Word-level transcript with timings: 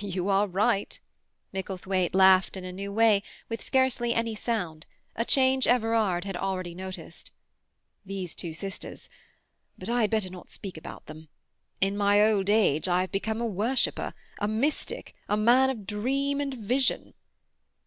"You 0.00 0.30
are 0.30 0.46
right." 0.48 0.98
Micklethwaite 1.52 2.14
laughed 2.14 2.56
in 2.56 2.64
a 2.64 2.72
new 2.72 2.90
way, 2.90 3.22
with 3.50 3.60
scarcely 3.62 4.14
any 4.14 4.34
sound; 4.34 4.86
a 5.14 5.26
change 5.26 5.66
Everard 5.66 6.24
had 6.24 6.38
already 6.38 6.74
noticed. 6.74 7.32
"These 8.02 8.34
two 8.34 8.54
sisters—but 8.54 9.90
I 9.90 10.00
had 10.00 10.10
better 10.10 10.30
not 10.30 10.48
speak 10.48 10.78
about 10.78 11.04
them. 11.04 11.28
In 11.82 11.98
my 11.98 12.24
old 12.26 12.48
age 12.48 12.88
I 12.88 13.02
have 13.02 13.12
become 13.12 13.42
a 13.42 13.46
worshipper, 13.46 14.14
a 14.38 14.48
mystic, 14.48 15.14
a 15.28 15.36
man 15.36 15.68
of 15.68 15.86
dream 15.86 16.40
and 16.40 16.54
vision." 16.54 17.12